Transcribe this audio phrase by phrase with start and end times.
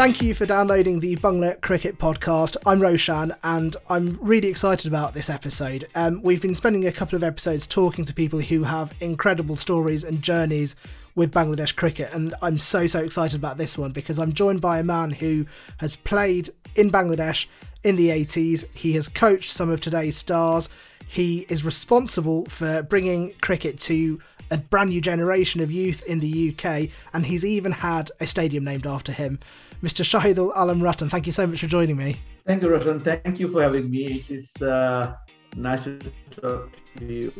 [0.00, 2.56] Thank you for downloading the Bangla Cricket Podcast.
[2.64, 5.84] I'm Roushan, and I'm really excited about this episode.
[5.94, 10.02] Um, we've been spending a couple of episodes talking to people who have incredible stories
[10.02, 10.74] and journeys
[11.16, 14.78] with Bangladesh cricket, and I'm so so excited about this one because I'm joined by
[14.78, 15.44] a man who
[15.80, 17.44] has played in Bangladesh
[17.84, 18.64] in the 80s.
[18.72, 20.70] He has coached some of today's stars.
[21.08, 24.18] He is responsible for bringing cricket to
[24.50, 28.64] a brand new generation of youth in the UK, and he's even had a stadium
[28.64, 29.38] named after him.
[29.82, 30.04] Mr.
[30.04, 32.16] Shahidul Alam Ratan, thank you so much for joining me.
[32.46, 33.02] Thank you, Roushan.
[33.02, 34.24] Thank you for having me.
[34.28, 35.14] It's uh,
[35.56, 35.98] nice to
[36.30, 37.32] talk to you.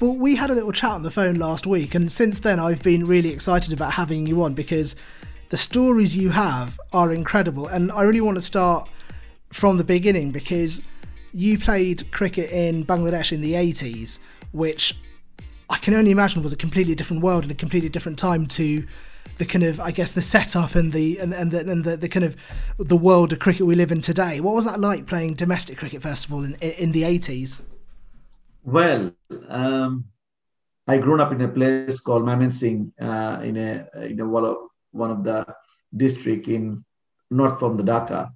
[0.00, 2.82] Well, we had a little chat on the phone last week, and since then I've
[2.82, 4.94] been really excited about having you on because
[5.48, 7.66] the stories you have are incredible.
[7.66, 8.88] And I really want to start
[9.50, 10.82] from the beginning because
[11.32, 14.18] you played cricket in Bangladesh in the 80s,
[14.52, 14.96] which
[15.68, 18.46] I can only imagine it was a completely different world and a completely different time
[18.46, 18.86] to
[19.38, 22.08] the kind of I guess the setup and the and, and the and the, the
[22.08, 22.36] kind of
[22.78, 24.40] the world of cricket we live in today.
[24.40, 27.60] What was that like playing domestic cricket first of all in in the eighties?
[28.64, 29.12] Well,
[29.48, 30.06] um,
[30.86, 35.24] I grew up in a place called Mymensingh uh, in a in a one of
[35.24, 35.46] the
[35.96, 36.84] district in
[37.30, 38.30] north from the Dhaka,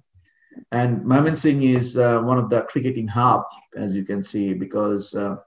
[0.71, 3.43] and Mymensingh is uh, one of the cricketing hub
[3.77, 5.15] as you can see because.
[5.15, 5.37] Uh,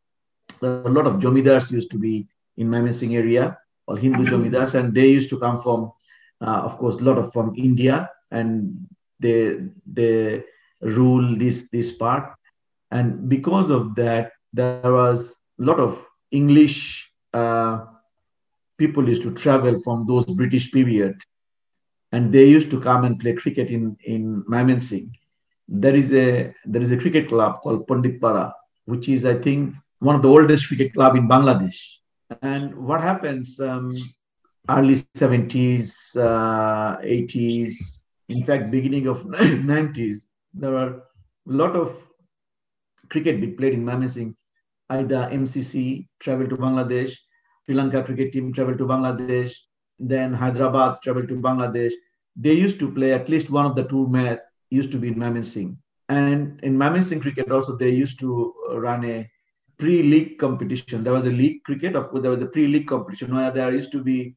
[0.64, 2.26] a lot of jomidars used to be
[2.56, 5.92] in Mymensingh area, or Hindu jomidars, and they used to come from,
[6.40, 8.86] uh, of course, a lot of from India, and
[9.20, 10.44] they they
[10.80, 12.34] rule this this part,
[12.90, 17.84] and because of that, there was a lot of English uh,
[18.78, 21.20] people used to travel from those British period,
[22.12, 25.10] and they used to come and play cricket in in Mymensingh.
[25.68, 28.52] There is a there is a cricket club called Panditpara,
[28.86, 29.74] which is I think
[30.04, 31.78] one of the oldest cricket club in Bangladesh.
[32.42, 33.90] And what happens, um,
[34.68, 37.74] early 70s, uh, 80s,
[38.28, 39.24] in fact, beginning of
[39.72, 40.18] 90s,
[40.52, 41.96] there were a lot of
[43.10, 44.34] cricket being played in Mymensingh.
[44.90, 47.12] Either MCC traveled to Bangladesh,
[47.64, 49.52] Sri Lanka cricket team traveled to Bangladesh,
[49.98, 51.92] then Hyderabad traveled to Bangladesh.
[52.36, 54.40] They used to play at least one of the two match
[54.70, 55.76] used to be in Mymensingh.
[56.08, 59.30] And in Mymensingh cricket also, they used to run a
[59.84, 61.04] pre-league competition.
[61.04, 63.92] There was a league cricket, of course, there was a pre-league competition where there used
[63.92, 64.34] to be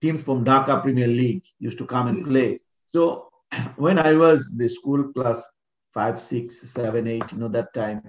[0.00, 2.60] teams from Dhaka Premier League used to come and play.
[2.94, 3.28] So
[3.76, 5.42] when I was the school class
[5.92, 8.00] five, six, seven, eight, you know, that time,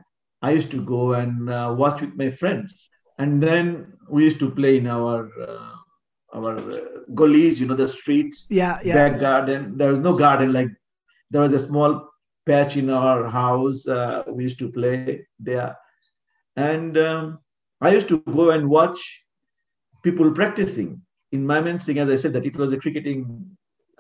[0.43, 2.89] I used to go and uh, watch with my friends.
[3.17, 5.73] And then we used to play in our uh,
[6.35, 6.81] our uh,
[7.15, 8.93] gullies, you know, the streets, yeah, yeah.
[8.93, 9.75] back garden.
[9.77, 10.69] There was no garden, like
[11.31, 12.07] there was a small
[12.45, 13.87] patch in our house.
[13.87, 15.75] Uh, we used to play there
[16.57, 17.39] and um,
[17.81, 18.99] I used to go and watch
[20.03, 21.01] people practicing.
[21.31, 23.45] In Mymensingh, as I said, that it was a cricketing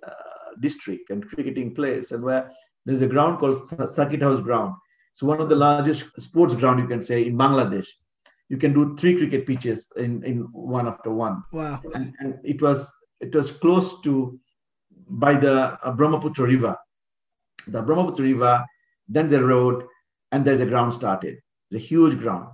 [0.05, 2.51] uh, district and cricketing place, and where
[2.85, 3.57] there's a ground called
[3.89, 4.73] Circuit House Ground.
[5.13, 7.87] It's one of the largest sports ground you can say in Bangladesh.
[8.49, 11.43] You can do three cricket pitches in, in one after one.
[11.51, 11.81] Wow!
[11.93, 12.87] And, and it was
[13.19, 14.39] it was close to
[15.09, 16.77] by the uh, Brahmaputra River.
[17.67, 18.65] The Brahmaputra River,
[19.09, 19.83] then the road,
[20.31, 21.39] and there's a ground started.
[21.69, 22.49] It's a huge ground.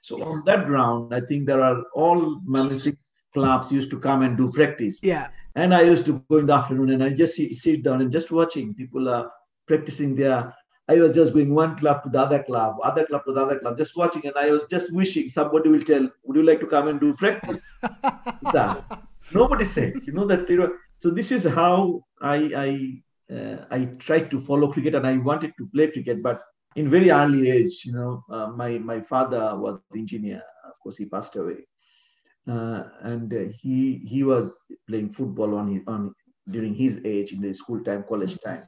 [0.00, 2.96] So on that ground, I think there are all Mymensingh
[3.34, 5.00] clubs used to come and do practice.
[5.02, 5.28] Yeah.
[5.54, 8.12] And I used to go in the afternoon and I just sit, sit down and
[8.12, 9.30] just watching people are
[9.66, 10.54] practicing there.
[10.88, 13.58] I was just going one club to the other club, other club to the other
[13.58, 16.66] club, just watching, and I was just wishing somebody will tell, "Would you like to
[16.66, 17.62] come and do practice?"
[19.34, 20.48] Nobody said, you know that.
[20.48, 25.06] You know, so this is how I I uh, I tried to follow cricket, and
[25.06, 26.40] I wanted to play cricket, but
[26.78, 30.42] in very early age, you know, uh, my my father was engineer.
[30.64, 31.58] Of course, he passed away,
[32.48, 33.76] uh, and uh, he
[34.12, 34.44] he was
[34.88, 36.14] playing football on his on
[36.50, 38.62] during his age in the school time, college time,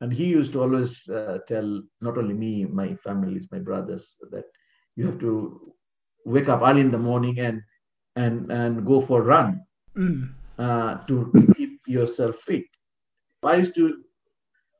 [0.00, 4.44] and he used to always uh, tell not only me, my families, my brothers, that
[4.96, 5.32] you have to
[6.24, 7.60] wake up early in the morning and
[8.16, 9.60] and and go for a run
[9.96, 10.30] mm.
[10.56, 12.62] Uh, to keep yourself fit.
[13.42, 14.04] I used to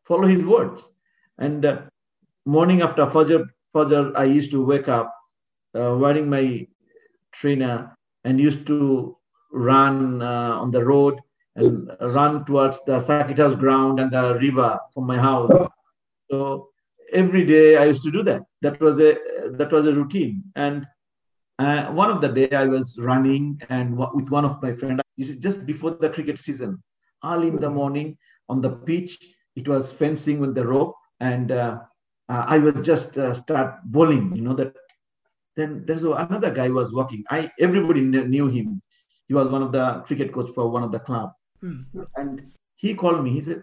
[0.04, 0.84] follow his words,
[1.38, 1.82] and uh,
[2.46, 5.14] morning after Fajr, Fajr, I used to wake up
[5.74, 6.66] uh, wearing my
[7.32, 9.16] trainer and used to
[9.52, 11.20] run uh, on the road
[11.56, 15.50] and run towards the House ground and the river from my house.
[16.30, 16.68] So
[17.12, 18.42] every day I used to do that.
[18.62, 19.16] That was a
[19.52, 20.42] that was a routine.
[20.56, 20.86] And
[21.58, 25.00] uh, one of the day I was running and with one of my friends.
[25.18, 26.82] Just before the cricket season,
[27.24, 28.18] early in the morning
[28.48, 29.18] on the pitch,
[29.54, 31.78] it was fencing with the rope, and uh,
[32.28, 34.74] uh, I was just uh, start bowling, you know, that
[35.56, 37.24] then there's another guy was working.
[37.30, 38.82] I everybody knew him.
[39.28, 41.32] He was one of the cricket coach for one of the club,
[41.62, 41.84] mm.
[42.16, 43.30] and he called me.
[43.30, 43.62] He said,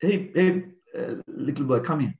[0.00, 0.64] "Hey, hey,
[0.98, 2.14] uh, little boy, come here.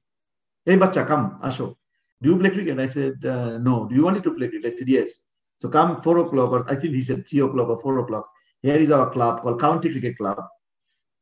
[0.64, 1.76] Hey, bacha, come, Asho.
[2.22, 4.72] Do you play cricket?" I said, uh, "No." Do you want to play cricket?
[4.72, 5.12] I said, "Yes."
[5.60, 8.28] So come four o'clock, or I think he said three o'clock or four o'clock.
[8.62, 10.42] Here is our club called County Cricket Club.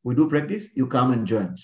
[0.04, 0.68] We do practice.
[0.74, 1.56] You come and join.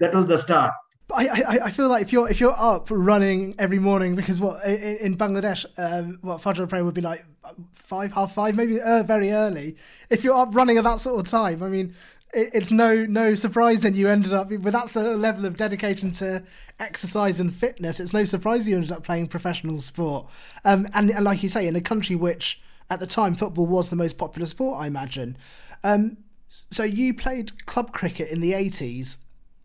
[0.00, 0.72] That was the start.
[1.14, 4.64] I, I, I feel like if you're if you're up running every morning because what
[4.64, 7.24] in, in Bangladesh um, what Fajr prayer would be like
[7.72, 9.76] five half five maybe uh, very early.
[10.10, 11.94] If you're up running at that sort of time I mean
[12.34, 15.56] it, it's no no surprise that you ended up with that sort of level of
[15.56, 16.42] dedication to
[16.80, 20.28] exercise and fitness it's no surprise you ended up playing professional sport.
[20.64, 22.60] Um, and, and like you say in a country which
[22.90, 25.36] at the time football was the most popular sport I imagine.
[25.84, 26.16] Um,
[26.48, 29.18] so you played club cricket in the 80s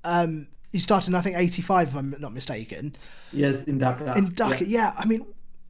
[0.04, 2.96] um, you started in, I think, 85, if I'm not mistaken.
[3.34, 4.16] Yes, in Dhaka.
[4.16, 4.68] In Dhaka, yeah.
[4.68, 4.94] yeah.
[4.98, 5.26] I mean,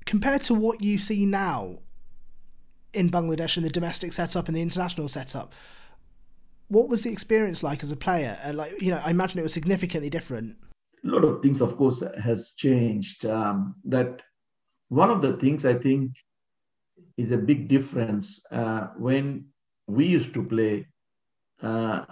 [0.06, 1.80] compared to what you see now
[2.94, 5.54] in Bangladesh in the domestic setup and the international setup,
[6.68, 8.38] what was the experience like as a player?
[8.44, 10.56] And like, you know, I imagine it was significantly different.
[11.04, 13.26] A lot of things, of course, has changed.
[13.26, 14.22] Um, that
[14.90, 16.12] one of the things I think
[17.18, 19.46] is a big difference uh, when
[19.88, 20.88] we used to play.
[21.62, 22.06] Uh,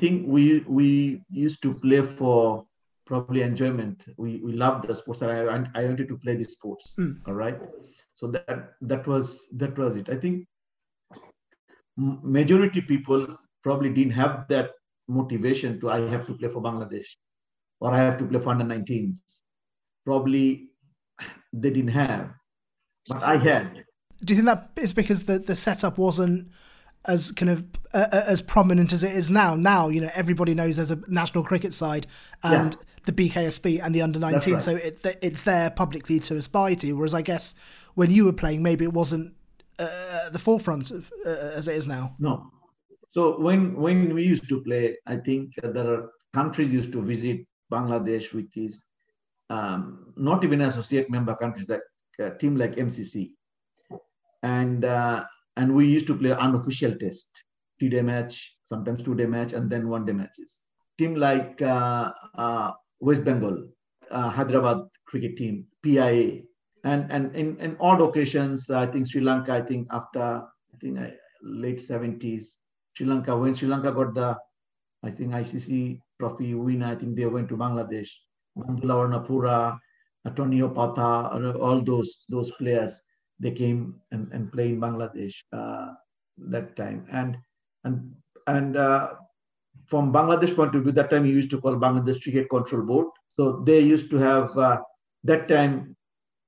[0.00, 0.88] think we we
[1.30, 2.64] used to play for
[3.10, 4.04] probably enjoyment.
[4.16, 5.22] We we loved the sports.
[5.22, 5.38] I
[5.80, 6.94] I wanted to play the sports.
[6.98, 7.12] Mm.
[7.26, 7.60] All right.
[8.14, 10.08] So that that was that was it.
[10.08, 10.46] I think
[12.38, 13.26] majority people
[13.62, 14.70] probably didn't have that
[15.08, 17.10] motivation to I have to play for Bangladesh
[17.80, 19.20] or I have to play for under 19s.
[20.04, 20.70] Probably
[21.52, 22.30] they didn't have,
[23.08, 23.84] but I had.
[24.24, 26.48] Do you think that is because the the setup wasn't
[27.06, 27.64] as kind of
[27.94, 29.54] uh, uh, as prominent as it is now.
[29.54, 32.06] Now, you know, everybody knows there's a national cricket side
[32.42, 32.80] and yeah.
[33.06, 34.62] the BKSP and the under 19, right.
[34.62, 36.92] so it, it's there publicly to aspire to.
[36.92, 37.54] Whereas I guess
[37.94, 39.34] when you were playing, maybe it wasn't
[39.78, 42.14] uh, the forefront of, uh, as it is now.
[42.18, 42.50] No.
[43.12, 47.44] So when when we used to play, I think there are countries used to visit
[47.72, 48.84] Bangladesh, which is
[49.48, 51.80] um, not even associate member countries, like
[52.20, 53.30] a team like MCC,
[54.42, 55.24] and uh,
[55.60, 57.28] and we used to play unofficial test,
[57.78, 60.60] three-day match, sometimes two-day match, and then one-day matches.
[60.98, 62.70] Team like uh, uh,
[63.00, 63.68] West Bengal,
[64.10, 66.42] uh, Hyderabad cricket team, PIA,
[66.84, 69.52] and and in, in odd occasions, I think Sri Lanka.
[69.52, 70.22] I think after
[70.72, 71.08] I think uh,
[71.42, 72.44] late 70s,
[72.94, 74.38] Sri Lanka when Sri Lanka got the
[75.02, 78.08] I think ICC trophy win, I think they went to Bangladesh.
[78.56, 79.78] Bandula Warnapura,
[80.26, 83.02] Antonio Patha, all those those players
[83.40, 85.88] they came and, and play in Bangladesh uh,
[86.38, 87.06] that time.
[87.10, 87.36] And
[87.84, 88.14] and
[88.46, 89.14] and uh,
[89.86, 93.06] from Bangladesh point of view, that time you used to call Bangladesh Cricket Control Board.
[93.30, 94.80] So they used to have uh,
[95.24, 95.96] that time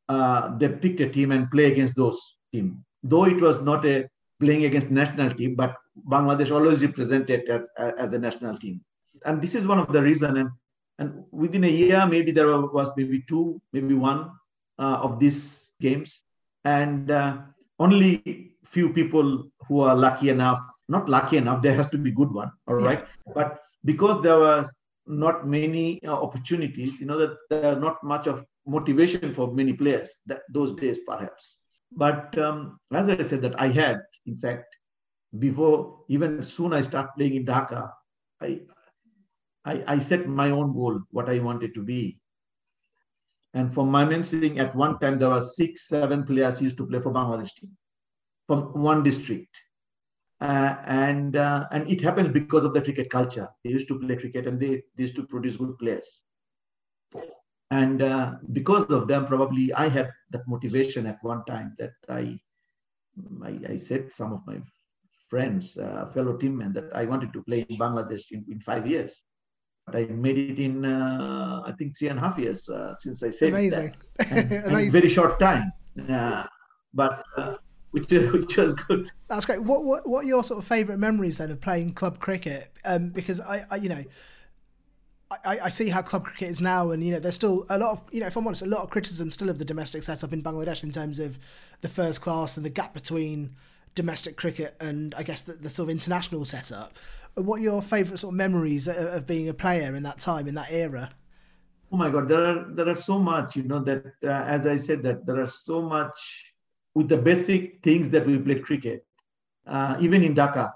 [0.09, 2.85] uh, they picked a team and play against those team.
[3.03, 4.09] Though it was not a
[4.41, 5.75] playing against national team, but
[6.09, 8.81] Bangladesh always represented as, as a national team.
[9.25, 10.37] And this is one of the reason.
[10.37, 10.51] And
[10.99, 14.31] and within a year, maybe there was maybe two, maybe one
[14.79, 16.23] uh, of these games
[16.65, 17.39] and uh,
[17.79, 22.33] only few people who are lucky enough not lucky enough there has to be good
[22.33, 23.01] one all right?
[23.01, 23.33] Yeah.
[23.35, 24.73] but because there was
[25.07, 29.73] not many uh, opportunities you know that there are not much of motivation for many
[29.73, 31.59] players that those days perhaps.
[31.95, 34.77] But um, as i said that i had in fact
[35.39, 37.91] before even soon i start playing in dhaka
[38.41, 38.61] I,
[39.65, 42.19] I i set my own goal what i wanted to be
[43.55, 47.13] and for Mymensingh, at one time, there were six, seven players used to play for
[47.13, 47.77] Bangladesh team
[48.47, 49.55] from one district.
[50.41, 53.49] Uh, and uh, and it happened because of the cricket culture.
[53.63, 56.23] They used to play cricket and they, they used to produce good players.
[57.71, 62.41] And uh, because of them, probably I had that motivation at one time that I
[63.45, 64.61] I, I said some of my
[65.29, 69.23] friends, uh, fellow teammen, that I wanted to play in Bangladesh in, in five years.
[69.89, 73.31] I made it in uh, I think three and a half years uh, since I
[73.31, 73.95] said Amazing.
[74.19, 74.31] that.
[74.31, 74.91] And, Amazing.
[74.93, 75.73] very short time,
[76.09, 76.45] uh,
[76.95, 77.25] but
[77.91, 79.11] which which was good.
[79.29, 79.63] That's great.
[79.63, 82.73] What what what are your sort of favourite memories then of playing club cricket?
[82.85, 84.05] Um, because I, I you know.
[85.47, 87.93] I, I see how club cricket is now, and you know there's still a lot
[87.93, 90.31] of you know if I'm honest, a lot of criticism still of the domestic setup
[90.35, 91.39] in Bangladesh in terms of
[91.81, 93.57] the first class and the gap between
[93.95, 96.99] domestic cricket and I guess the, the sort of international setup
[97.35, 100.55] what are your favourite sort of memories of being a player in that time, in
[100.55, 101.11] that era?
[101.91, 104.77] Oh my God, there are there are so much, you know, that uh, as I
[104.77, 106.47] said, that there are so much
[106.95, 109.07] with the basic things that we played cricket.
[109.67, 110.73] Uh, even in Dhaka,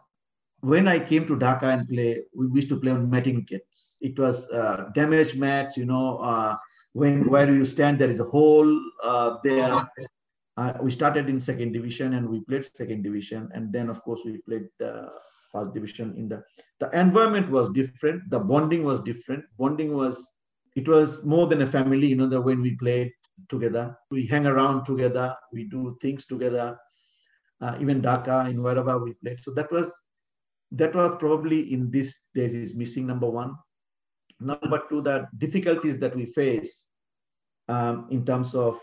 [0.61, 3.95] when I came to Dhaka and play, we used to play on matting kits.
[4.01, 6.57] It was uh, damaged mats, you know, uh,
[6.93, 9.89] when where you stand, there is a hole uh, there.
[10.57, 14.21] Uh, we started in second division and we played second division, and then of course
[14.25, 15.09] we played uh,
[15.57, 16.43] first division in the
[16.81, 19.45] the environment was different the bonding was different.
[19.59, 20.27] Bonding was
[20.77, 23.13] it was more than a family you know that when we played
[23.49, 26.77] together we hang around together we do things together.
[27.59, 29.41] Uh, even dhaka in wherever we played.
[29.41, 29.95] So that was
[30.73, 33.55] that was probably in these days is missing number one.
[34.41, 36.91] Number two the difficulties that we face
[37.69, 38.79] um, in terms of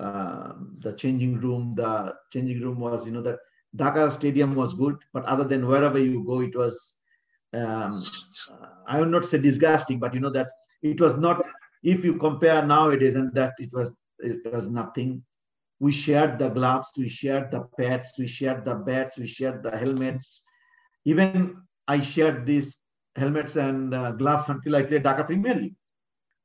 [0.00, 3.38] um, the changing room the changing room was you know that
[3.74, 6.94] Dhaka Stadium was good, but other than wherever you go, it was,
[7.54, 8.04] um,
[8.86, 10.48] I will not say disgusting, but you know that
[10.82, 11.44] it was not,
[11.82, 15.22] if you compare nowadays and that it was, it was nothing.
[15.78, 19.76] We shared the gloves, we shared the pads, we shared the bats, we shared the
[19.76, 20.42] helmets.
[21.04, 21.56] Even
[21.86, 22.78] I shared these
[23.14, 25.76] helmets and uh, gloves until I played Dhaka Premier League.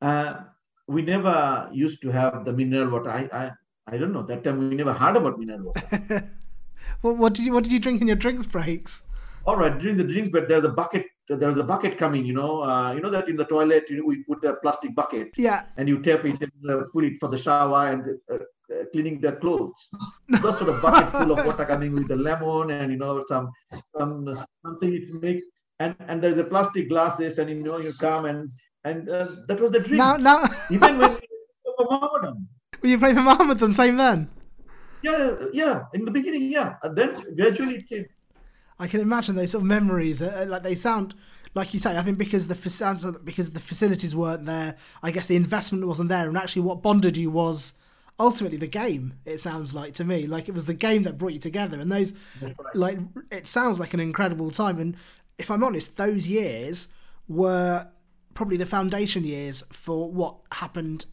[0.01, 0.41] Uh,
[0.87, 3.09] we never used to have the mineral water.
[3.09, 3.51] I, I,
[3.87, 4.23] I don't know.
[4.23, 6.29] That time we never heard about mineral water.
[7.01, 9.03] What, what did you What did you drink in your drinks breaks?
[9.45, 11.05] All right, drink the drinks, but there's a bucket.
[11.27, 12.25] There's a bucket coming.
[12.25, 14.93] You know, uh, you know that in the toilet, you know, we put a plastic
[14.93, 15.29] bucket.
[15.35, 15.63] Yeah.
[15.77, 19.19] And you tap it and uh, fill it for the shower and uh, uh, cleaning
[19.19, 19.89] the clothes.
[20.27, 23.51] Those sort of bucket full of water coming with the lemon and you know some
[23.97, 24.27] some
[24.63, 25.45] something it makes.
[25.79, 28.49] And and there's a plastic glasses and you know you come and
[28.83, 29.97] and uh, that was the drink.
[29.97, 30.43] Now now.
[30.69, 32.47] Even when you for Mohammedan.
[32.79, 34.29] When you play for Mohammedan, same then.
[35.01, 35.85] Yeah, yeah.
[35.93, 36.75] In the beginning, yeah.
[36.83, 38.05] And then gradually it came.
[38.79, 40.21] I can imagine those sort of memories.
[40.21, 41.13] Uh, like they sound,
[41.53, 41.97] like you say.
[41.97, 44.77] I think because the because the facilities weren't there.
[45.03, 47.73] I guess the investment wasn't there, and actually, what bonded you was
[48.19, 49.15] ultimately the game.
[49.25, 51.79] It sounds like to me, like it was the game that brought you together.
[51.79, 52.55] And those, right.
[52.73, 52.99] like,
[53.31, 54.79] it sounds like an incredible time.
[54.79, 54.95] And
[55.37, 56.87] if I'm honest, those years
[57.27, 57.87] were
[58.33, 61.05] probably the foundation years for what happened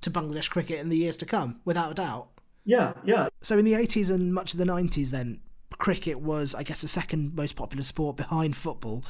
[0.00, 2.28] to Bangladesh cricket in the years to come, without a doubt.
[2.66, 3.28] Yeah, yeah.
[3.42, 5.40] So in the 80s and much of the 90s, then
[5.78, 9.04] cricket was, I guess, the second most popular sport behind football.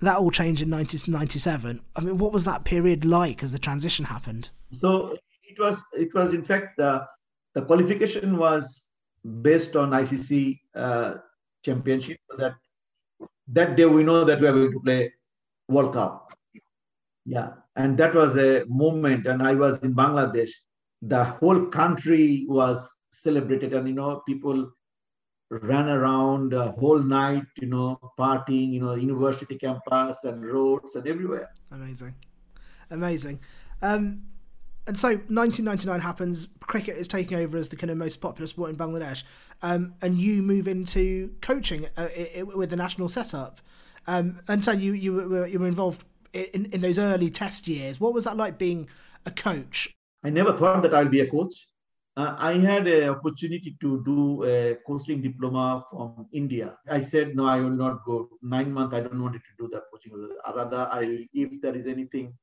[0.00, 1.80] That all changed in 1997.
[1.94, 4.48] I mean, what was that period like as the transition happened?
[4.80, 7.04] So it was, it was in fact the
[7.54, 8.86] the qualification was
[9.42, 11.14] based on ICC uh,
[11.64, 12.18] championship.
[12.38, 12.54] That
[13.48, 15.12] that day we know that we are going to play
[15.68, 16.32] World Cup.
[17.26, 19.26] Yeah, and that was a moment.
[19.26, 20.52] And I was in Bangladesh
[21.02, 24.70] the whole country was celebrated and you know people
[25.50, 31.06] ran around the whole night you know partying you know university campus and roads and
[31.06, 31.50] everywhere.
[31.70, 32.14] Amazing.
[32.90, 33.40] Amazing.
[33.82, 34.22] Um
[34.86, 38.70] and so 1999 happens cricket is taking over as the kind of most popular sport
[38.70, 39.22] in bangladesh
[39.60, 43.60] um, and you move into coaching uh, it, with the national setup.
[44.06, 48.00] Um, and so you you were, you were involved in, in those early test years.
[48.00, 48.88] What was that like being
[49.26, 49.94] a coach
[50.24, 51.68] I never thought that I'll be a coach.
[52.16, 56.76] Uh, I had an opportunity to do a coaching diploma from India.
[56.90, 58.28] I said, no, I will not go.
[58.42, 60.12] Nine months, I don't want to do that coaching.
[60.56, 62.34] Rather, I if there is anything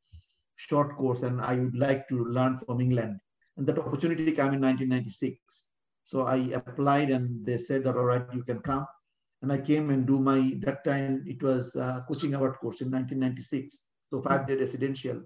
[0.55, 3.19] short course and I would like to learn from England.
[3.57, 5.67] And that opportunity came in 1996.
[6.05, 8.85] So I applied and they said that, all right, you can come.
[9.41, 11.71] And I came and do my, that time it was
[12.07, 13.81] coaching award course in 1996.
[14.09, 15.21] So five day residential.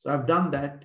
[0.00, 0.84] So I've done that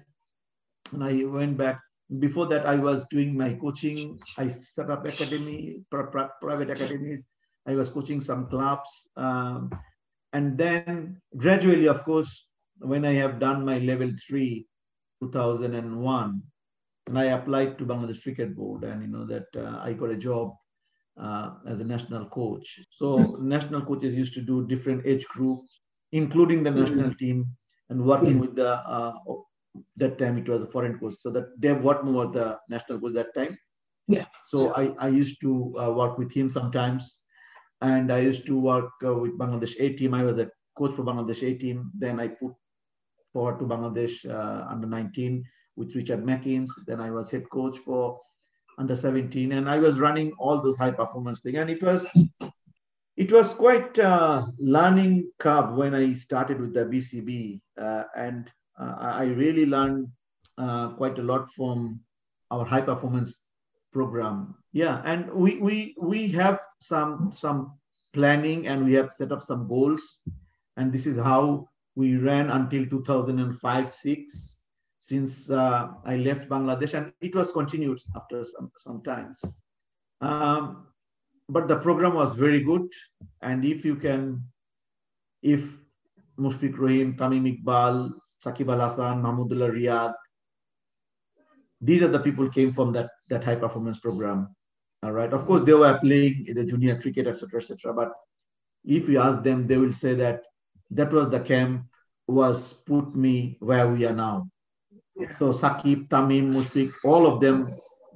[0.92, 1.80] and I went back.
[2.20, 4.20] Before that, I was doing my coaching.
[4.38, 7.24] I set up academy, private academies.
[7.68, 8.90] I was coaching some clubs.
[9.18, 9.72] Um,
[10.34, 12.48] and then gradually, of course,
[12.80, 14.68] when I have done my level three,
[15.22, 16.44] 2001,
[17.08, 20.18] and I applied to Bangladesh Cricket Board, and you know that uh, I got a
[20.18, 20.54] job
[21.20, 22.80] uh, as a national coach.
[22.92, 23.48] So mm-hmm.
[23.48, 25.62] national coaches used to do different age group,
[26.12, 27.26] including the national mm-hmm.
[27.26, 27.46] team,
[27.90, 28.40] and working mm-hmm.
[28.40, 29.14] with the uh,
[29.98, 31.16] that time it was a foreign coach.
[31.20, 33.58] So that Dav Whatmore was the national coach that time.
[34.08, 34.26] Yeah.
[34.46, 37.22] So I, I used to uh, work with him sometimes.
[37.82, 40.14] And I used to work uh, with Bangladesh A team.
[40.14, 41.92] I was a coach for Bangladesh A team.
[41.98, 42.54] Then I put
[43.34, 45.44] forward to Bangladesh uh, under 19
[45.76, 46.70] with Richard McInnes.
[46.88, 48.20] Then I was head coach for
[48.78, 49.52] under 17.
[49.52, 51.58] And I was running all those high performance things.
[51.58, 52.08] And it was
[53.18, 57.62] it was quite a learning curve when I started with the BCB.
[57.80, 60.08] Uh, and uh, I really learned
[60.58, 62.00] uh, quite a lot from
[62.52, 63.42] our high performance
[63.94, 64.56] program.
[64.74, 67.80] Yeah, and we we we have some some
[68.14, 70.20] planning and we have set up some goals,
[70.78, 74.58] and this is how we ran until 2005 six
[75.00, 79.40] since uh, I left Bangladesh, and it was continued after some some times.
[80.22, 80.88] Um,
[81.48, 82.92] but the program was very good,
[83.42, 84.44] and if you can,
[85.44, 85.78] if
[86.40, 88.12] Mushfiq Rahim, Tamim Iqbal,
[88.46, 90.14] Sakib Al Hasan, Mahmudullah Riyad.
[91.82, 94.56] These are the people came from that, that high performance program.
[95.04, 95.32] All right.
[95.32, 97.94] Of course, they were playing the junior cricket, etc., etc.
[97.94, 98.12] But
[98.84, 100.42] if you ask them, they will say that
[100.92, 101.86] that was the camp
[102.28, 104.50] was put me where we are now.
[105.38, 107.68] So Sakib, Tamim, Mushfiq, all of them,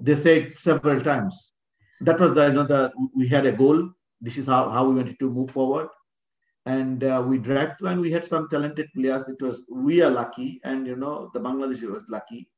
[0.01, 1.53] they said several times.
[2.01, 3.89] That was the you know the we had a goal.
[4.21, 5.87] This is how, how we wanted to move forward.
[6.65, 9.27] And uh, we through and we had some talented players.
[9.27, 12.49] It was we are lucky, and you know the Bangladesh was lucky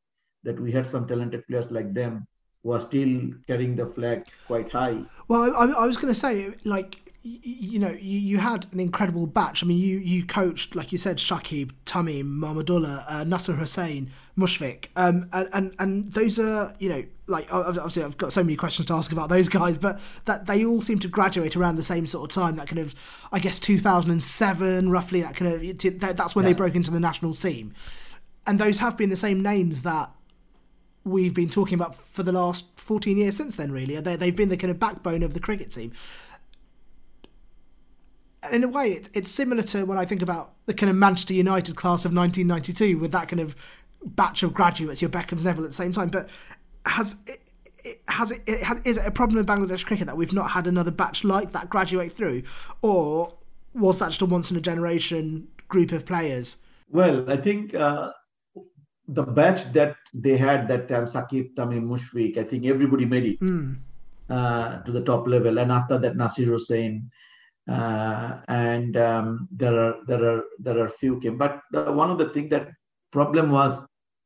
[0.43, 2.27] that we had some talented players like them
[2.63, 5.01] who are still carrying the flag quite high.
[5.27, 9.27] Well, I, I was going to say, like, you know, you, you had an incredible
[9.27, 9.63] batch.
[9.63, 14.87] I mean, you, you coached, like you said, Shakib, Tamim, Mahmudullah, uh, Nasir Hussain, Mushfiq.
[14.95, 18.87] Um, and, and, and those are, you know, like, obviously I've got so many questions
[18.87, 22.07] to ask about those guys, but that they all seem to graduate around the same
[22.07, 22.95] sort of time, that kind of,
[23.31, 26.49] I guess, 2007, roughly, that kind of, that's when yeah.
[26.49, 27.73] they broke into the national team.
[28.47, 30.09] And those have been the same names that
[31.03, 33.99] we've been talking about for the last 14 years since then, really.
[33.99, 35.93] They, they've been the kind of backbone of the cricket team
[38.51, 41.33] in a way, it's it's similar to when I think about the kind of Manchester
[41.33, 43.55] United class of 1992 with that kind of
[44.03, 46.09] batch of graduates, your Beckhams, Neville at the same time.
[46.09, 46.29] But
[46.85, 47.39] has it,
[47.83, 50.49] it has it, it has, is it a problem in Bangladesh cricket that we've not
[50.49, 52.43] had another batch like that graduate through,
[52.81, 53.33] or
[53.73, 56.57] was that just a once in a generation group of players?
[56.89, 58.11] Well, I think uh,
[59.07, 63.39] the batch that they had that time, Sakib, Tamim, Mushfiq, I think everybody made it
[63.39, 63.77] mm.
[64.29, 67.09] uh, to the top level, and after that, Nasir Hussain
[67.69, 71.37] uh, and um, there are there are there are few came.
[71.37, 72.69] But the, one of the thing that
[73.11, 73.83] problem was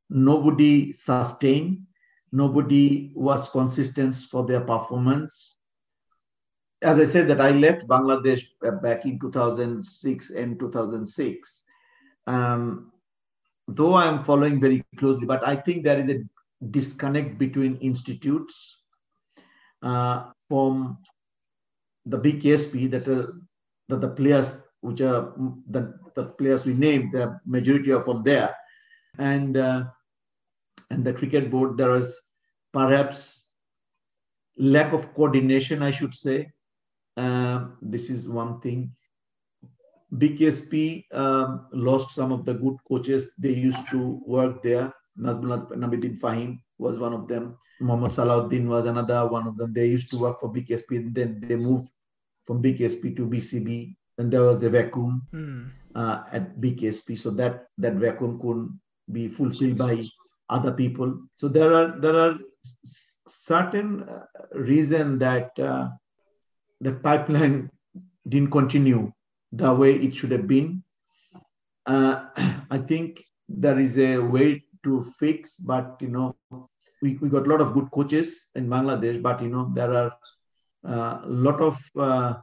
[0.09, 1.85] nobody sustained,
[2.31, 5.57] nobody was consistent for their performance.
[6.81, 8.43] As I said, that I left Bangladesh
[8.81, 11.63] back in 2006 and 2006.
[12.27, 12.91] Um,
[13.67, 16.23] though I am following very closely, but I think there is a
[16.71, 18.83] disconnect between institutes
[19.81, 20.97] uh, from
[22.05, 23.31] the BKSP that uh,
[23.89, 25.33] that the players which are
[25.69, 28.55] the, the players we named, the majority are from there,
[29.17, 29.85] and uh,
[30.91, 32.19] and the cricket board there is
[32.71, 33.45] perhaps
[34.57, 36.51] lack of coordination, I should say.
[37.17, 38.91] Uh, this is one thing.
[40.13, 43.29] BKSP um, lost some of the good coaches.
[43.37, 44.93] They used to work there.
[45.17, 47.57] Nazmul Abedin Fahim was one of them.
[47.79, 49.73] Muhammad Salahuddin was another one of them.
[49.73, 51.13] They used to work for BKSP.
[51.13, 51.89] Then they moved
[52.45, 55.69] from BKSP to BCB, and there was a vacuum mm.
[55.95, 58.79] uh, at BKSP, so that that vacuum couldn't
[59.11, 60.05] be fulfilled by
[60.49, 61.19] other people.
[61.35, 62.37] So there are there are
[63.27, 65.89] certain uh, reason that uh,
[66.81, 67.69] the pipeline
[68.29, 69.11] didn't continue
[69.51, 70.83] the way it should have been.
[71.85, 72.25] Uh,
[72.69, 76.35] I think there is a way to fix, but you know,
[77.01, 80.11] we, we got a lot of good coaches in Bangladesh, but you know, there are
[80.85, 82.35] a uh, lot of, uh,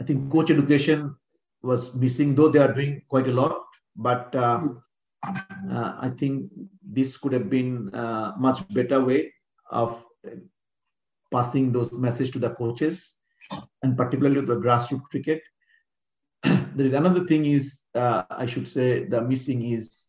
[0.00, 1.14] I think, coach education
[1.62, 3.62] was missing, though they are doing quite a lot.
[3.96, 4.60] But uh,
[5.22, 6.50] I think
[6.82, 9.32] this could have been a much better way
[9.70, 10.04] of
[11.32, 13.14] passing those messages to the coaches,
[13.82, 15.42] and particularly to the grassroots cricket.
[16.42, 20.08] there is another thing is, uh, I should say, the missing is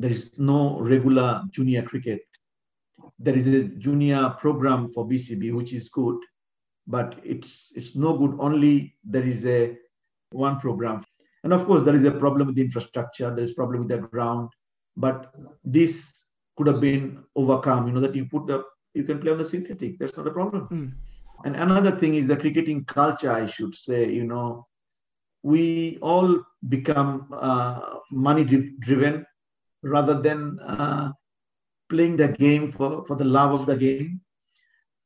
[0.00, 2.22] there is no regular junior cricket.
[3.18, 6.18] There is a junior program for BCB, which is good,
[6.86, 8.36] but it's it's no good.
[8.38, 9.76] Only there is a
[10.30, 11.02] one program.
[11.42, 13.98] And of course there is a problem with the infrastructure there is problem with the
[13.98, 14.48] ground
[14.96, 16.24] but this
[16.56, 17.86] could have been overcome.
[17.86, 19.98] You know that you put the you can play on the synthetic.
[19.98, 20.68] That's not a problem.
[20.68, 20.92] Mm.
[21.44, 24.66] and another thing is the cricketing culture i should say you know.
[25.46, 28.44] We all become uh, money
[28.78, 29.26] driven
[29.82, 31.12] rather than uh,
[31.90, 34.22] playing the game for, for the love of the game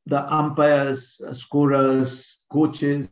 [0.09, 3.11] the umpires, scorers, coaches.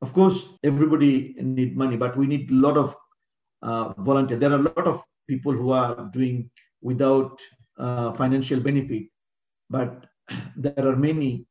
[0.00, 2.96] Of course, everybody need money, but we need a lot of
[3.62, 4.38] uh, volunteer.
[4.38, 7.40] There are a lot of people who are doing without
[7.78, 9.04] uh, financial benefit,
[9.68, 10.06] but
[10.56, 11.46] there are many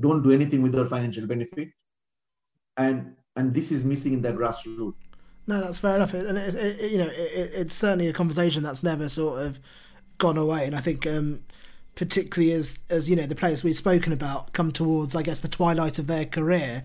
[0.00, 1.68] don't do anything without financial benefit,
[2.76, 4.94] and and this is missing in the grassroots.
[5.46, 8.82] No, that's fair enough, and it's, it, you know it, it's certainly a conversation that's
[8.82, 9.60] never sort of
[10.18, 11.42] gone away, and I think um,
[11.96, 15.48] particularly as as you know the players we've spoken about come towards I guess the
[15.48, 16.84] twilight of their career.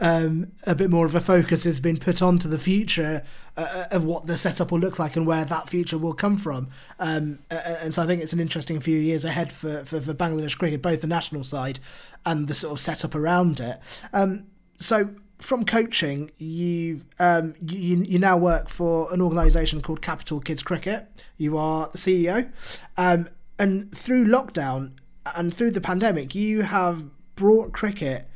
[0.00, 3.22] Um, a bit more of a focus has been put onto the future
[3.58, 6.38] uh, uh, of what the setup will look like and where that future will come
[6.38, 6.68] from.
[6.98, 10.56] Um, and so I think it's an interesting few years ahead for, for, for, Bangladesh
[10.56, 11.78] cricket, both the national side
[12.24, 13.78] and the sort of setup around it.
[14.14, 14.46] Um,
[14.78, 15.10] so
[15.42, 21.06] from coaching, you um, you you now work for an organisation called Capital Kids Cricket.
[21.36, 22.50] You are the CEO,
[22.96, 23.28] um,
[23.62, 24.90] and through lockdown
[25.36, 27.04] and through the pandemic, you have
[27.36, 28.28] brought cricket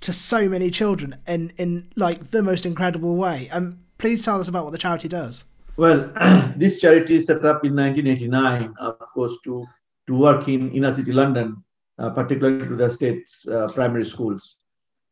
[0.00, 3.48] to so many children in in like the most incredible way.
[3.50, 5.44] Um, please tell us about what the charity does.
[5.76, 6.12] Well,
[6.56, 9.64] this charity is set up in 1989, of course, to
[10.08, 11.62] to work in inner city London,
[12.00, 14.56] uh, particularly to the state's uh, primary schools,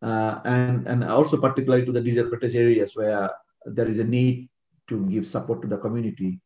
[0.02, 3.30] uh, and and also particularly to the disadvantaged areas where
[3.64, 4.48] there is a need
[4.88, 6.40] to give support to the community.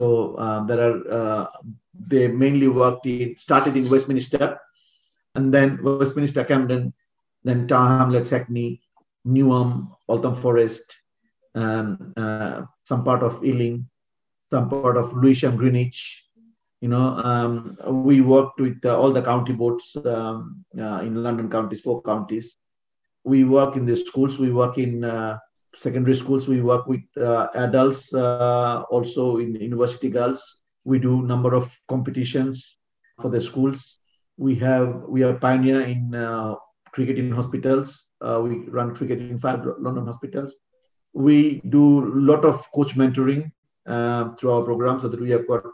[0.00, 1.46] So uh, there are uh,
[2.08, 4.58] they mainly worked in started in Westminster,
[5.34, 6.92] and then Westminster, Camden,
[7.44, 8.80] then Tower Hamlets, Hackney,
[9.26, 10.96] Newham, Waltham Forest,
[11.54, 13.88] um, uh, some part of Ealing,
[14.50, 16.26] some part of Lewisham, Greenwich.
[16.80, 21.48] You know, um, we worked with uh, all the county boards um, uh, in London
[21.48, 22.56] counties, four counties.
[23.24, 24.38] We work in the schools.
[24.38, 25.38] We work in uh,
[25.74, 26.48] secondary schools.
[26.48, 30.60] We work with uh, adults, uh, also in university girls.
[30.84, 32.78] We do number of competitions
[33.20, 33.96] for the schools.
[34.36, 36.10] We have we are pioneer in
[36.92, 38.10] cricket in hospitals.
[38.20, 40.54] we run cricket in five London hospitals
[41.14, 43.50] we do a lot of coach mentoring
[43.86, 45.64] uh, through our program so that we have got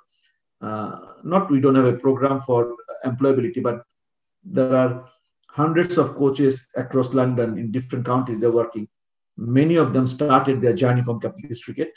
[0.61, 3.83] uh, not we don't have a program for employability but
[4.45, 5.09] there are
[5.49, 8.87] hundreds of coaches across london in different counties they're working
[9.41, 11.93] many of them started their journey from capital cricket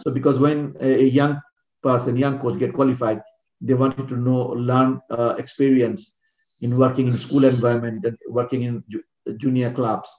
[0.00, 1.40] so because when a, young
[1.82, 3.20] person young coach get qualified
[3.60, 6.14] they wanted to know learn uh, experience
[6.60, 9.04] in working in school environment and working in ju-
[9.38, 10.10] junior clubs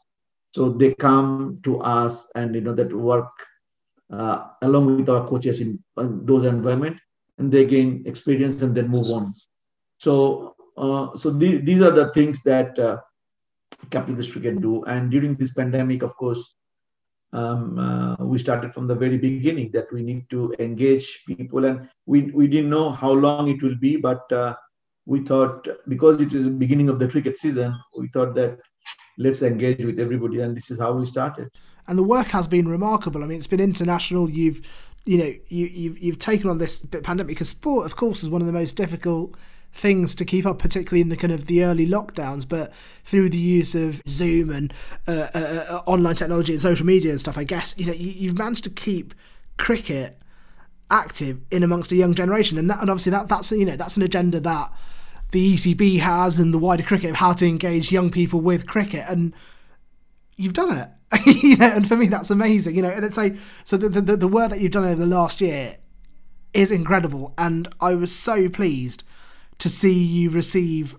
[0.55, 3.29] so they come to us and you know that work
[4.11, 6.97] uh, along with our coaches in, those environment,
[7.37, 9.33] and they gain experience and then move on.
[9.97, 12.97] So uh, so the, these are the things that uh,
[13.89, 14.83] Capital Kids Cricket can do.
[14.83, 16.55] And during this pandemic, of course,
[17.31, 21.87] um, uh, we started from the very beginning that we need to engage people, and
[22.05, 24.55] we we didn't know how long it will be, but uh,
[25.05, 28.59] we thought because it is the beginning of the cricket season, we thought that
[29.17, 31.49] let's engage with everybody and this is how we started.
[31.87, 33.23] And the work has been remarkable.
[33.23, 34.29] I mean it's been international.
[34.29, 34.61] You've
[35.05, 38.41] you know you, you've you've taken on this pandemic because sport of course is one
[38.41, 39.35] of the most difficult
[39.71, 43.37] things to keep up particularly in the kind of the early lockdowns but through the
[43.37, 44.73] use of zoom and
[45.07, 48.09] uh, uh, uh, online technology and social media and stuff i guess you know you,
[48.09, 49.13] you've managed to keep
[49.57, 50.17] cricket
[50.91, 53.95] active in amongst a young generation and that and obviously that that's you know that's
[53.95, 54.71] an agenda that
[55.31, 59.05] the ECB has and the wider cricket of how to engage young people with cricket,
[59.07, 59.33] and
[60.35, 60.89] you've done it.
[61.25, 62.75] you know, and for me that's amazing.
[62.75, 65.05] You know, and it's like so the, the the work that you've done over the
[65.05, 65.77] last year
[66.53, 69.03] is incredible, and I was so pleased
[69.59, 70.97] to see you receive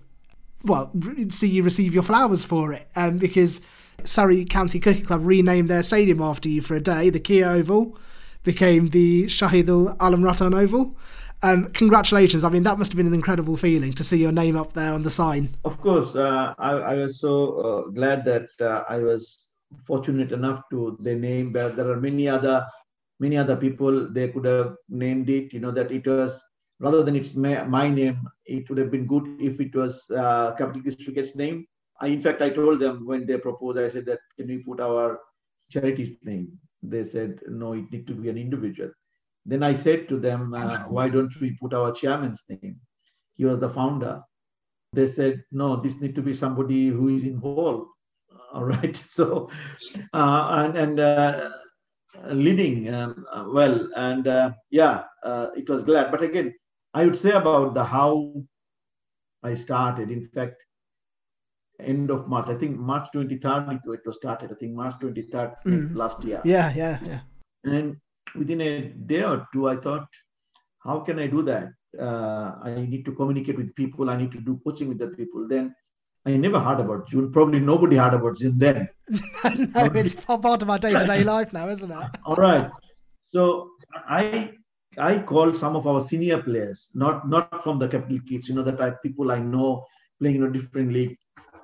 [0.63, 0.91] well
[1.29, 3.61] see you receive your flowers for it, um, because
[4.03, 7.09] Surrey County Cricket Club renamed their stadium after you for a day.
[7.09, 7.97] The Kia Oval
[8.43, 10.95] became the Shahidul Alam Ratan Oval.
[11.43, 12.43] Um, congratulations.
[12.43, 14.93] I mean, that must have been an incredible feeling to see your name up there
[14.93, 15.49] on the sign.
[15.65, 16.15] Of course.
[16.15, 19.47] Uh, I, I, was so uh, glad that uh, I was
[19.83, 22.65] fortunate enough to the name, but there are many other
[23.19, 26.41] many other people they could have named it, you know, that it was
[26.81, 30.53] rather than it's my, my name, it would have been good if it was uh,
[30.57, 31.65] Capital Kids Cricket's name.
[32.01, 34.81] I, in fact, I told them when they proposed, I said that can we put
[34.81, 35.19] our
[35.69, 36.59] charity's name?
[36.81, 38.89] They said, no, it need to be an individual.
[39.45, 42.79] Then I said to them, uh, why don't we put our chairman's name?
[43.35, 44.23] He was the founder.
[44.93, 47.87] They said, no, this need to be somebody who is involved.
[48.53, 49.01] All right.
[49.07, 49.49] So,
[50.13, 51.49] uh, and, and uh,
[52.29, 56.11] leading um, well, and uh, yeah, uh, it was glad.
[56.11, 56.53] But again,
[56.93, 58.33] I would say about the how
[59.43, 60.11] I started.
[60.11, 60.55] In fact,
[61.79, 64.51] end of March, I think March 23rd it was started.
[64.51, 65.95] I think March 23rd mm.
[65.95, 66.41] last year.
[66.43, 67.19] Yeah, yeah, yeah.
[67.63, 67.97] And
[68.35, 70.07] within a day or two, I thought,
[70.79, 71.69] how can I do that?
[71.99, 74.09] Uh, I need to communicate with people.
[74.09, 75.47] I need to do coaching with the people.
[75.47, 75.75] Then
[76.25, 77.31] I never heard about Zoom.
[77.31, 78.87] Probably nobody heard about Zoom then.
[79.09, 82.09] no, it's part of our day-to-day life now, isn't it?
[82.25, 82.69] All right.
[83.33, 83.69] So
[84.07, 84.51] I
[84.97, 88.63] I called some of our senior players, not not from the capital kids, you know,
[88.63, 89.85] the type people I know
[90.19, 91.17] playing in a different league.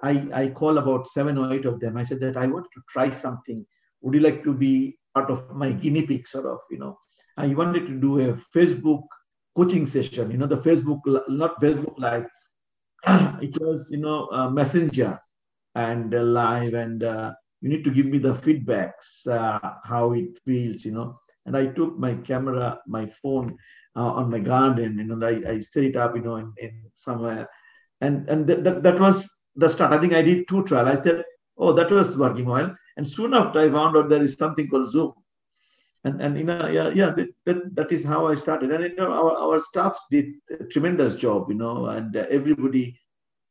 [0.03, 1.97] I, I call about seven or eight of them.
[1.97, 3.65] I said that I want to try something.
[4.01, 6.97] Would you like to be part of my guinea pig sort of, you know.
[7.35, 9.03] I wanted to do a Facebook
[9.55, 12.27] coaching session, you know, the Facebook, not Facebook Live.
[13.41, 15.19] it was, you know, Messenger
[15.75, 20.39] and uh, live, and uh, you need to give me the feedbacks, uh, how it
[20.45, 21.19] feels, you know.
[21.47, 23.57] And I took my camera, my phone
[23.95, 26.83] uh, on my garden, you know, I, I set it up, you know, in, in
[26.93, 27.49] somewhere.
[28.01, 29.93] And, and th- that, that was the start.
[29.93, 30.87] I think I did two trial.
[30.87, 31.23] I said,
[31.57, 32.75] oh, that was working well.
[32.97, 35.13] And soon after, I found out there is something called Zoom.
[36.03, 38.71] And, and you know, yeah, yeah, that, that is how I started.
[38.71, 42.99] And you know, our, our staffs did a tremendous job, you know, and everybody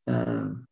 [0.06, 0.66] um,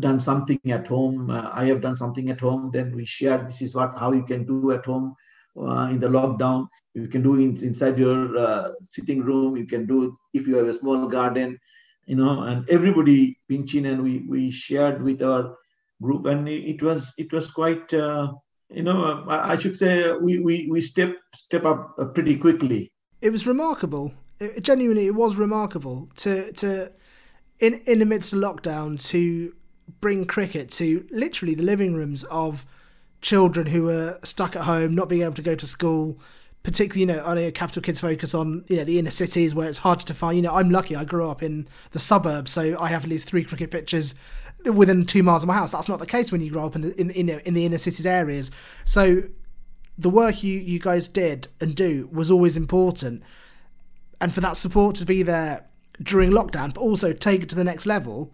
[0.00, 1.30] done something at home.
[1.30, 2.70] Uh, I have done something at home.
[2.72, 5.14] Then we shared this is what how you can do at home
[5.58, 6.66] uh, in the lockdown.
[6.94, 9.56] You can do in, inside your uh, sitting room.
[9.56, 11.58] You can do it if you have a small garden,
[12.06, 12.42] you know.
[12.42, 15.56] And everybody pinch in, and we we shared with our
[16.02, 17.92] group, and it, it was it was quite.
[17.92, 18.32] Uh,
[18.70, 22.90] you know, I, I, should say we, we, we step step up uh, pretty quickly.
[23.20, 24.14] It was remarkable.
[24.40, 26.90] It, genuinely, it was remarkable to to
[27.58, 29.54] in in the midst of lockdown to
[30.00, 32.64] bring cricket to literally the living rooms of
[33.22, 36.18] children who were stuck at home, not being able to go to school.
[36.62, 39.68] Particularly, you know, I know Capital Kids focus on you know the inner cities where
[39.68, 40.36] it's harder to find.
[40.36, 43.26] You know, I'm lucky; I grew up in the suburbs, so I have at least
[43.26, 44.14] three cricket pitches
[44.64, 45.72] within two miles of my house.
[45.72, 47.78] That's not the case when you grow up in the in, in, in the inner
[47.78, 48.52] cities areas.
[48.84, 49.24] So,
[49.98, 53.24] the work you you guys did and do was always important,
[54.20, 55.66] and for that support to be there
[56.00, 58.32] during lockdown, but also take it to the next level,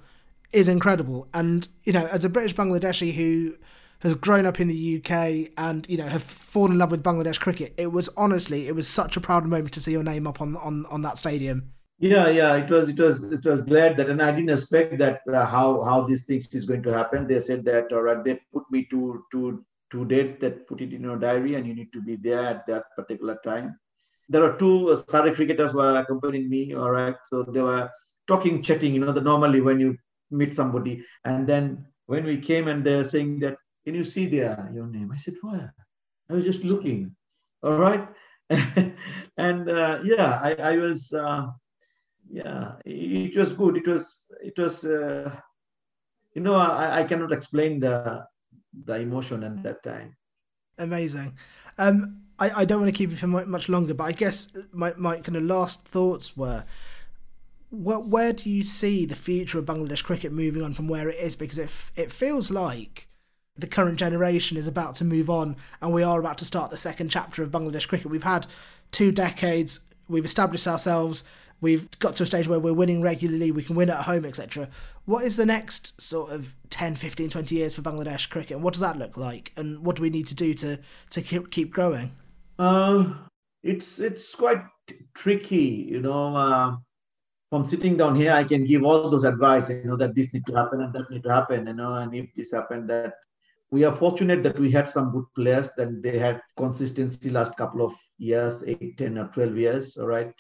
[0.53, 1.29] is incredible.
[1.33, 3.57] And you know, as a British Bangladeshi who
[4.01, 7.41] has grown up in the UK and you know have fallen in love with Bangladesh
[7.41, 7.75] cricket.
[7.77, 10.57] It was honestly, it was such a proud moment to see your name up on
[10.57, 11.73] on, on that stadium.
[12.01, 15.23] Yeah, yeah, it was, it was, it was glad that, and I didn't expect that
[15.33, 17.27] uh, how how these things is going to happen.
[17.27, 20.93] They said that, all right, they put me to to two dates that put it
[20.93, 23.77] in your diary, and you need to be there at that particular time.
[24.29, 26.73] There are two uh, cricketers were accompanying me.
[26.75, 27.91] All right, so they were
[28.29, 28.95] talking, chatting.
[28.95, 29.97] You know, the normally when you
[30.31, 33.57] meet somebody, and then when we came and they're saying that
[33.89, 35.11] can you see there your name?
[35.11, 35.73] I said, Where?
[36.29, 37.17] I was just looking.
[37.63, 38.07] All right.
[38.51, 41.47] and uh, yeah, I, I was, uh,
[42.31, 43.79] yeah, it, was good.
[43.79, 45.35] It was, it was, uh,
[46.35, 48.27] you know, I, I cannot explain the,
[48.85, 50.15] the emotion at that time.
[50.77, 51.39] Amazing.
[51.79, 54.93] Um, I, I don't want to keep you for much longer, but I guess my,
[54.99, 56.63] my kind of last thoughts were
[57.71, 61.17] where, where do you see the future of Bangladesh cricket moving on from where it
[61.17, 61.37] is?
[61.37, 63.08] Because it, it feels like
[63.59, 66.77] the current generation is about to move on and we are about to start the
[66.77, 68.11] second chapter of Bangladesh cricket.
[68.11, 68.47] We've had
[68.93, 71.25] two decades, we've established ourselves,
[71.61, 74.69] we've got to a stage where we're winning regularly, we can win at home, etc.
[75.07, 78.75] What is the next sort of 10, 15, 20 years for Bangladesh cricket and what
[78.75, 80.79] does that look like and what do we need to do to,
[81.11, 82.13] to keep, growing?
[82.59, 83.13] Uh,
[83.65, 84.63] it's, it's quite
[85.15, 86.37] tricky, you know.
[86.37, 86.77] Uh,
[87.51, 90.47] from sitting down here, I can give all those advice, you know, that this need
[90.47, 93.15] to happen and that need to happen, you know, and if this happened, that
[93.71, 97.85] we are fortunate that we had some good players that they had consistency last couple
[97.85, 100.33] of years 8 10 or 12 years all right?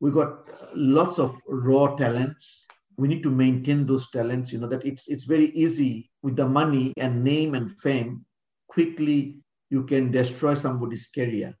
[0.00, 2.66] We got lots of raw talents.
[2.98, 6.48] We need to maintain those talents you know that it's it's very easy with the
[6.48, 8.24] money and name and fame
[8.68, 9.38] quickly
[9.70, 11.54] you can destroy somebody's career.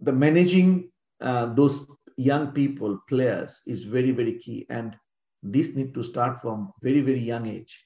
[0.00, 4.96] The managing uh, those young people players is very very key and
[5.42, 7.83] this need to start from very very young age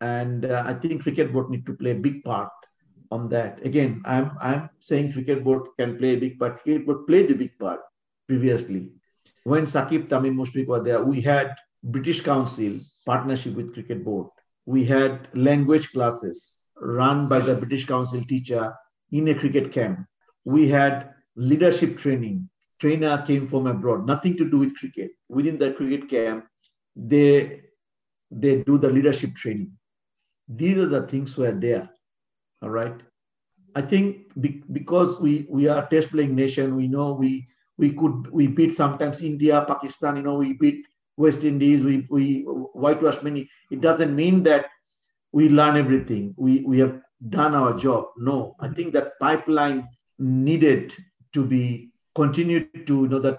[0.00, 2.50] and uh, I think cricket board need to play a big part
[3.10, 3.64] on that.
[3.64, 6.62] Again, I'm I'm saying cricket board can play a big part.
[6.62, 7.80] Cricket board played a big part
[8.28, 8.90] previously.
[9.44, 14.26] When Sakib Tamim Mushfiq were there, we had British Council partnership with cricket board.
[14.66, 18.72] We had language classes run by the British Council teacher
[19.12, 20.00] in a cricket camp.
[20.44, 22.48] We had leadership training.
[22.80, 25.10] Trainer came from abroad, nothing to do with cricket.
[25.28, 26.44] Within the cricket camp,
[26.96, 27.60] they
[28.30, 29.72] they do the leadership training
[30.56, 31.88] these are the things were there.
[32.62, 32.94] All right.
[33.76, 37.46] I think be, because we we are test playing nation, we know we
[37.78, 40.16] we could we beat sometimes India, Pakistan.
[40.16, 40.84] You know, we beat
[41.16, 41.84] West Indies.
[41.84, 43.48] We we whitewash many.
[43.70, 44.66] It doesn't mean that
[45.32, 46.34] we learn everything.
[46.36, 48.06] We we have done our job.
[48.18, 50.94] No, I think that pipeline needed
[51.32, 53.38] to be continued to you know that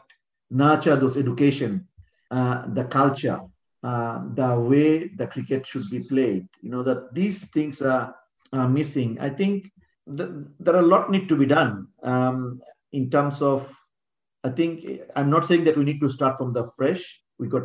[0.50, 1.88] nurture those education,
[2.32, 3.40] uh, the culture,
[3.84, 6.48] uh, the way the cricket should be played.
[6.62, 8.16] You know that these things are,
[8.54, 9.18] are missing.
[9.20, 9.72] I think
[10.08, 13.74] the, there are a lot need to be done um, in terms of.
[14.44, 17.22] I think I'm not saying that we need to start from the fresh.
[17.38, 17.64] We got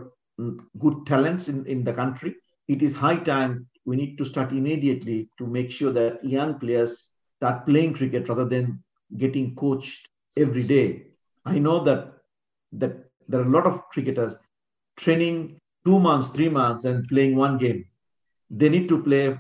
[0.79, 2.37] good talents in, in the country.
[2.69, 7.11] It is high time we need to start immediately to make sure that young players
[7.37, 8.83] start playing cricket rather than
[9.17, 11.07] getting coached every day.
[11.45, 12.13] I know that
[12.73, 14.37] that there are a lot of cricketers
[14.97, 17.85] training two months, three months, and playing one game.
[18.51, 19.39] They need to play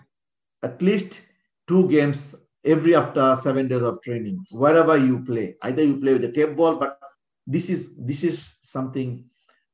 [0.63, 1.23] at least
[1.69, 5.57] two games every after seven days of training, wherever you play.
[5.63, 6.99] Either you play with a tape ball, but
[7.47, 9.25] this is this is something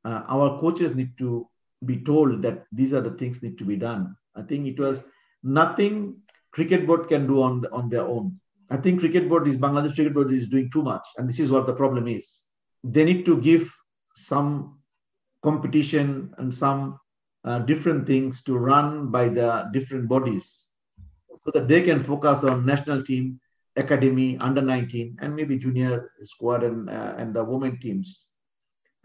[0.05, 1.47] uh, our coaches need to
[1.85, 4.17] be told that these are the things need to be done.
[4.37, 5.05] I think it was
[5.43, 6.17] nothing
[6.53, 8.39] cricket board can do on on their own.
[8.71, 11.51] I think cricket board is Bangladesh cricket board is doing too much, and this is
[11.51, 12.47] what the problem is.
[12.85, 13.73] They need to give
[14.17, 14.82] some
[15.43, 16.99] competition and some
[17.45, 20.67] uh, different things to run by the different bodies
[21.45, 23.41] so that they can focus on national team,
[23.77, 28.27] academy, under 19, and maybe junior squad and, uh, and the women teams.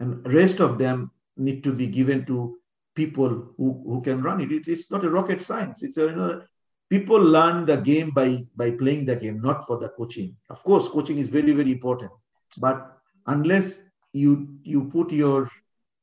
[0.00, 2.58] And rest of them need to be given to
[2.94, 4.52] people who, who can run it.
[4.52, 4.68] it.
[4.68, 5.82] It's not a rocket science.
[5.82, 6.42] It's a, you know,
[6.90, 10.36] people learn the game by, by playing the game, not for the coaching.
[10.50, 12.12] Of course, coaching is very, very important.
[12.58, 13.80] But unless
[14.12, 15.50] you, you put your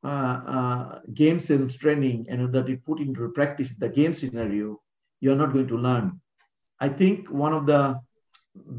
[0.05, 4.79] uh, uh, game sense training and that you put into practice the game scenario,
[5.19, 6.21] you're not going to learn.
[6.79, 7.99] I think one of the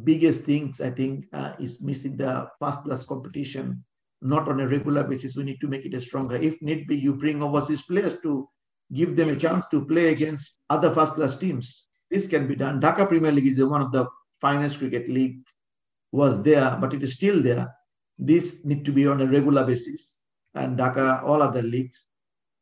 [0.04, 3.84] biggest things I think uh, is missing the first class competition,
[4.22, 5.36] not on a regular basis.
[5.36, 6.36] We need to make it stronger.
[6.36, 8.48] If need be, you bring overseas players to
[8.92, 11.88] give them a chance to play against other first class teams.
[12.08, 12.80] This can be done.
[12.80, 14.06] Dhaka Premier League is one of the
[14.40, 15.40] finest cricket league
[16.12, 17.74] was there, but it is still there.
[18.16, 20.15] This need to be on a regular basis
[20.56, 22.06] and Dhaka, all other leagues.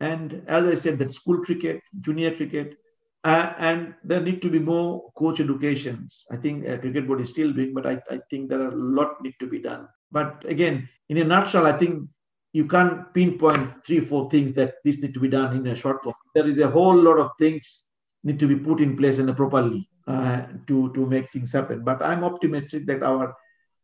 [0.01, 2.77] And as I said, that school cricket, junior cricket,
[3.25, 6.27] uh, and there need to be more coach educations.
[6.31, 8.77] I think uh, cricket board is still doing, but I, I think there are a
[8.77, 9.89] lot need to be done.
[10.13, 12.09] But again, in a nutshell, I think
[12.53, 16.05] you can't pinpoint three, four things that this need to be done in a short
[16.05, 16.15] form.
[16.35, 17.85] There is a whole lot of things
[18.23, 21.83] need to be put in place and properly uh, to to make things happen.
[21.83, 23.35] But I'm optimistic that our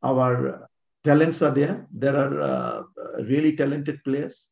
[0.02, 0.68] our
[1.04, 1.86] talents are there.
[1.92, 2.82] There are uh,
[3.22, 4.46] really talented players.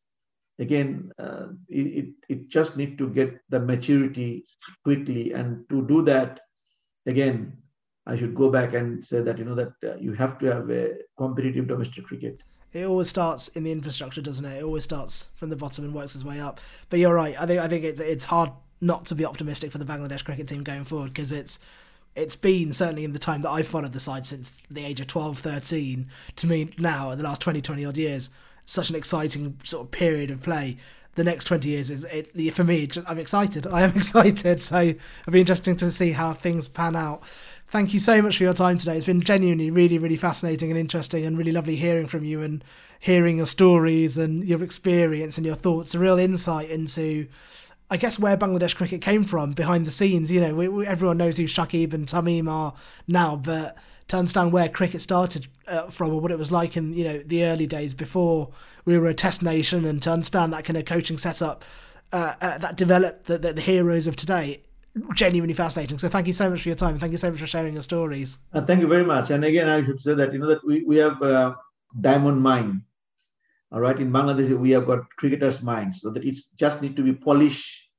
[0.59, 4.45] Again, uh, it, it just need to get the maturity
[4.83, 5.31] quickly.
[5.31, 6.41] And to do that,
[7.05, 7.57] again,
[8.05, 10.69] I should go back and say that, you know, that uh, you have to have
[10.69, 12.41] a competitive domestic cricket.
[12.73, 14.59] It always starts in the infrastructure, doesn't it?
[14.59, 16.59] It always starts from the bottom and works its way up.
[16.89, 17.39] But you're right.
[17.39, 20.47] I think I think it's it's hard not to be optimistic for the Bangladesh cricket
[20.47, 21.59] team going forward because it's
[22.19, 25.07] it's been certainly in the time that I've followed the side since the age of
[25.07, 28.29] 12, 13 to me now in the last 20, 20 odd years,
[28.65, 30.77] such an exciting sort of period of play.
[31.15, 33.65] The next 20 years is it, for me, I'm excited.
[33.71, 34.59] I am excited.
[34.59, 37.23] So it'll be interesting to see how things pan out.
[37.67, 38.97] Thank you so much for your time today.
[38.97, 42.63] It's been genuinely really, really fascinating and interesting and really lovely hearing from you and
[42.99, 45.93] hearing your stories and your experience and your thoughts.
[45.93, 47.27] A real insight into
[47.91, 50.31] I guess where Bangladesh cricket came from behind the scenes.
[50.31, 52.73] You know, we, we, everyone knows who Shakib and Tamim are
[53.07, 53.77] now, but
[54.09, 57.19] to understand where cricket started uh, from or what it was like in you know
[57.19, 58.51] the early days before
[58.85, 61.65] we were a test nation, and to understand that kind of coaching setup
[62.11, 64.61] uh, uh, that developed the, the, the, heroes of today.
[65.13, 65.97] Genuinely fascinating.
[65.99, 66.99] So thank you so much for your time.
[66.99, 68.39] Thank you so much for sharing your stories.
[68.53, 69.29] Uh, thank you very much.
[69.29, 71.55] And again, I should say that you know that we, we have uh,
[72.01, 72.83] diamond mine
[73.71, 77.03] all right, in Bangladesh, we have got cricketers' minds, so that it just need to
[77.03, 77.89] be polished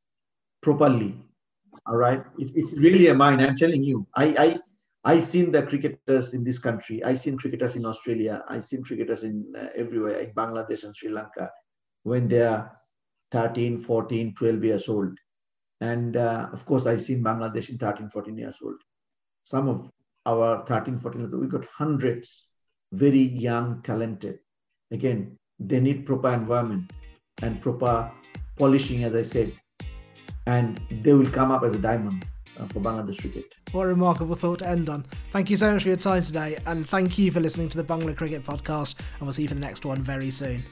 [0.63, 1.15] properly.
[1.87, 3.41] All right, it, it's really a mind.
[3.41, 4.25] I'm telling you, I
[5.05, 7.03] I I seen the cricketers in this country.
[7.05, 8.43] I seen cricketers in Australia.
[8.49, 11.51] I seen cricketers in uh, everywhere in Bangladesh and Sri Lanka
[12.03, 12.73] when they are
[13.33, 15.17] 13, 14, 12 years old.
[15.81, 18.77] And uh, of course, I seen Bangladesh in 13, 14 years old.
[19.43, 19.91] Some of
[20.27, 22.47] our 13, 14 years old, we got hundreds,
[22.93, 24.41] very young, talented.
[24.91, 26.91] Again, they need proper environment
[27.43, 28.11] and proper
[28.57, 29.53] polishing, as I said,
[30.47, 32.27] and they will come up as a diamond
[32.59, 33.45] uh, for Bangladesh cricket.
[33.73, 35.07] What a remarkable thought to end on.
[35.33, 37.85] Thank you so much for your time today, and thank you for listening to the
[37.85, 40.65] Bangla Cricket Podcast, and we'll see you for the next one very soon.